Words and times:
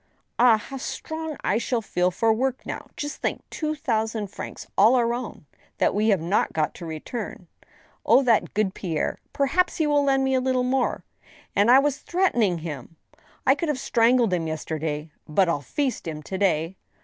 Ah! 0.39 0.57
how 0.57 0.77
strong 0.77 1.37
I 1.43 1.59
shall 1.59 1.83
feel 1.83 2.09
for 2.09 2.33
work 2.33 2.65
now! 2.65 2.87
Just 2.97 3.17
think, 3.21 3.43
two 3.51 3.75
thousand 3.75 4.31
francs 4.31 4.65
all 4.75 4.95
our 4.95 5.13
own, 5.13 5.45
that 5.77 5.93
we 5.93 6.09
have 6.09 6.19
not 6.19 6.53
got 6.53 6.73
to 6.73 6.87
return!... 6.87 7.47
Oh, 8.03 8.23
that 8.23 8.55
good 8.55 8.73
Pierre! 8.73 9.19
perhaps 9.31 9.77
he 9.77 9.85
will 9.85 10.03
lend 10.03 10.23
me 10.23 10.33
a 10.33 10.41
little 10.41 10.63
more. 10.63 11.05
And 11.55 11.69
I 11.69 11.77
was 11.77 11.99
threaten 11.99 12.41
ing 12.41 12.57
him!... 12.57 12.95
I 13.45 13.53
could 13.53 13.69
have 13.69 13.77
strangled 13.77 14.33
him 14.33 14.47
yesterday,,.. 14.47 15.11
but 15.27 15.47
I'll 15.47 15.61
feast 15.61 16.07
him 16.07 16.23
to 16.23 16.35
day 16.39 16.77